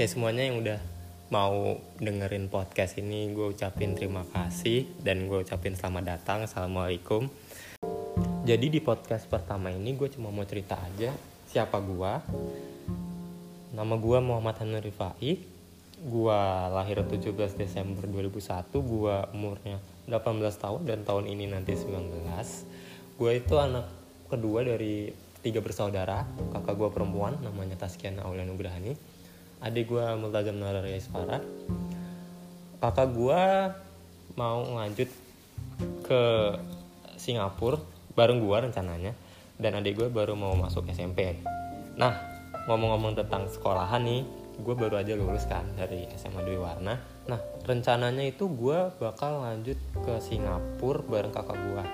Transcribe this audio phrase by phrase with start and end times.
[0.00, 0.80] Oke semuanya yang udah
[1.28, 6.48] mau dengerin podcast ini gue ucapin terima kasih dan gue ucapin selamat datang.
[6.48, 7.28] Assalamualaikum.
[8.48, 11.12] Jadi di podcast pertama ini gue cuma mau cerita aja
[11.44, 12.12] siapa gue
[13.76, 15.36] nama gue Muhammad Hanur Rifai.
[16.00, 16.40] Gue
[16.72, 20.16] lahir 17 Desember 2001 gue umurnya 18
[20.64, 22.24] tahun dan tahun ini nanti 19
[23.20, 23.84] gue itu anak
[24.32, 25.12] kedua dari
[25.44, 26.24] tiga bersaudara.
[26.56, 29.09] Kakak gue perempuan namanya Taskiana Aulia Nugrahani
[29.60, 31.38] adik gue Multazam Naraya Isfara
[32.80, 33.42] kakak gue
[34.40, 35.08] mau lanjut
[36.04, 36.22] ke
[37.20, 37.80] Singapura
[38.16, 39.12] bareng gue rencananya
[39.60, 41.36] dan adik gue baru mau masuk SMP
[41.94, 42.16] nah
[42.68, 44.22] ngomong-ngomong tentang sekolahan nih
[44.60, 46.94] gue baru aja lulus kan dari SMA Dwi Warna.
[47.32, 51.84] Nah rencananya itu gue bakal lanjut ke Singapura bareng kakak gue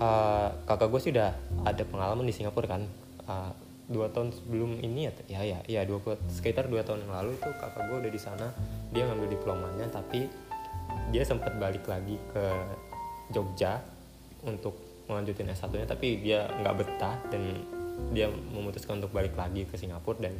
[0.00, 1.30] uh, kakak gue sih udah
[1.66, 2.82] ada pengalaman di Singapura kan.
[3.26, 3.52] Uh,
[3.90, 5.98] dua tahun sebelum ini ya ya ya ya dua
[6.30, 8.46] sekitar dua tahun yang lalu itu kakak gue udah di sana.
[8.94, 10.30] Dia ngambil diplomanya tapi
[11.10, 12.44] dia sempat balik lagi ke
[13.34, 13.82] Jogja
[14.46, 14.74] untuk
[15.10, 17.42] melanjutin S1 nya tapi dia nggak betah dan
[18.14, 20.34] dia memutuskan untuk balik lagi ke Singapura dan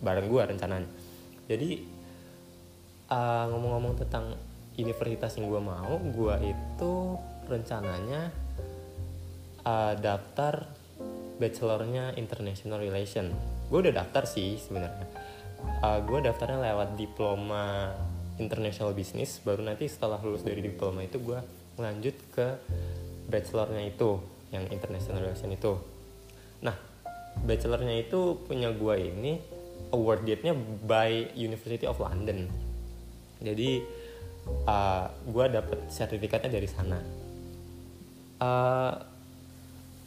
[0.00, 0.90] bareng gue rencananya.
[1.50, 1.70] Jadi
[3.10, 4.38] uh, ngomong-ngomong tentang
[4.78, 6.92] universitas yang gue mau gue itu
[7.50, 8.30] rencananya
[9.66, 10.79] uh, daftar
[11.40, 13.32] bachelornya international relation.
[13.72, 15.08] Gue udah daftar sih sebenarnya.
[15.80, 17.96] Uh, gue daftarnya lewat diploma
[18.36, 19.40] international business.
[19.40, 21.40] Baru nanti setelah lulus dari diploma itu gue
[21.80, 22.46] lanjut ke
[23.32, 24.20] bachelornya itu
[24.52, 25.80] yang international relation itu.
[26.60, 26.76] Nah
[27.40, 29.40] bachelornya itu punya gue ini
[29.96, 30.52] award date-nya
[30.84, 32.52] by University of London.
[33.40, 33.80] Jadi
[34.68, 37.00] uh, gue dapet sertifikatnya dari sana.
[38.40, 39.09] Uh,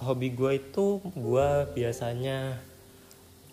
[0.03, 2.59] hobi gue itu gue biasanya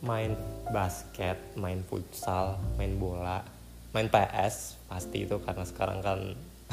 [0.00, 0.34] main
[0.72, 3.44] basket, main futsal, main bola,
[3.92, 6.18] main PS pasti itu karena sekarang kan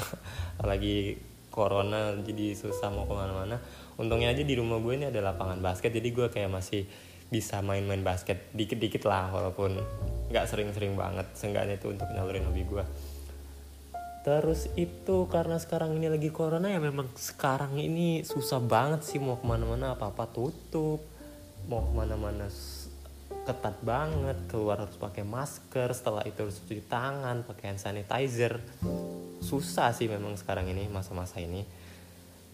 [0.69, 1.19] lagi
[1.51, 3.57] corona jadi susah mau ke mana-mana.
[3.97, 6.85] Untungnya aja di rumah gue ini ada lapangan basket jadi gue kayak masih
[7.27, 9.75] bisa main-main basket dikit-dikit lah walaupun
[10.29, 11.25] nggak sering-sering banget.
[11.33, 12.85] Seenggaknya itu untuk nyalurin hobi gue.
[14.27, 19.39] Terus itu karena sekarang ini lagi corona ya memang sekarang ini susah banget sih mau
[19.39, 20.99] ke mana-mana apa-apa tutup.
[21.71, 22.51] Mau ke mana-mana
[23.47, 28.59] ketat banget, keluar harus pakai masker, setelah itu harus cuci tangan, pakai hand sanitizer.
[29.39, 31.63] Susah sih memang sekarang ini masa-masa ini.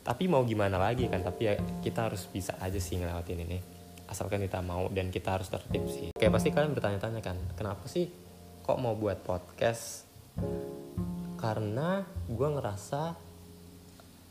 [0.05, 3.57] Tapi mau gimana lagi kan, tapi ya kita harus bisa aja sih ngelewatin ini.
[4.05, 6.13] Asalkan kita mau dan kita harus tertib sih.
[6.13, 8.13] Kayak pasti kalian bertanya-tanya kan, kenapa sih
[8.61, 10.05] kok mau buat podcast
[11.43, 13.19] karena gue ngerasa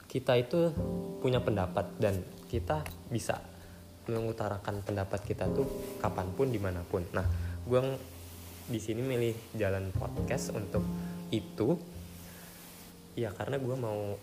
[0.08, 0.72] kita itu
[1.20, 2.80] punya pendapat dan kita
[3.12, 3.36] bisa
[4.08, 5.68] mengutarakan pendapat kita tuh
[6.00, 7.04] kapan pun di mana pun.
[7.12, 7.28] Nah
[7.68, 7.80] gue
[8.72, 10.80] di sini milih jalan podcast untuk
[11.28, 11.76] itu.
[13.12, 14.16] Ya karena gue mau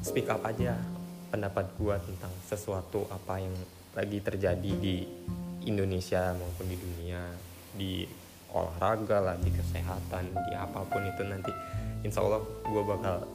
[0.00, 0.80] speak up aja
[1.28, 3.52] pendapat gue tentang sesuatu apa yang
[3.92, 5.04] lagi terjadi di
[5.68, 7.20] Indonesia maupun di dunia
[7.76, 8.23] di
[8.54, 11.50] olahraga lah di kesehatan di apa pun itu nanti.
[12.06, 13.26] Insya Allah gue bakal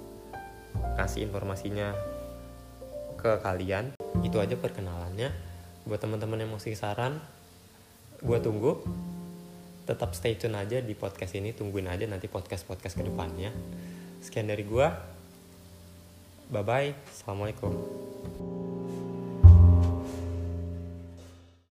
[0.96, 1.94] kasih informasinya
[3.20, 3.94] ke kalian.
[4.24, 5.30] Itu aja perkenalannya.
[5.84, 7.20] Buat teman-teman yang mau saran
[8.24, 8.80] gue tunggu.
[9.86, 11.52] Tetap stay tune aja di podcast ini.
[11.52, 13.52] Tungguin aja nanti podcast podcast ke depannya
[14.20, 14.88] sekian dari gue
[16.52, 17.72] bye bye assalamualaikum